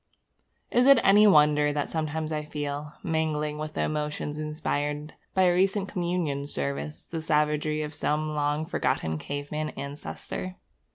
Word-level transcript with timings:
Is 0.71 0.87
it 0.87 0.99
any 1.03 1.27
wonder 1.27 1.71
that 1.71 1.87
sometimes 1.87 2.33
I 2.33 2.43
feel, 2.43 2.93
mingling 3.03 3.59
with 3.59 3.75
the 3.75 3.83
emotions 3.83 4.39
inspired 4.39 5.13
by 5.35 5.43
a 5.43 5.53
recent 5.53 5.87
communion 5.89 6.47
service, 6.47 7.03
the 7.05 7.21
savagery 7.21 7.83
of 7.83 7.93
some 7.93 8.33
long 8.33 8.65
forgotten 8.65 9.19
caveman 9.19 9.69
ancestor? 9.77 10.55